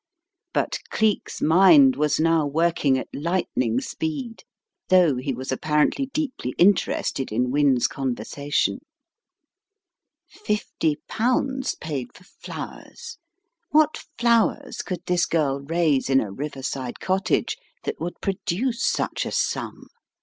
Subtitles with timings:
[0.51, 4.41] But Cleek's mind was now working at lightning speed,
[4.89, 8.79] though he was apparently deeply interested in Wynne's conversation.
[10.27, 13.19] Fifty pounds paid for flowers.
[13.69, 19.31] What flowers could this girl raise in a riverside cottage that would produce such a
[19.31, 19.85] sum?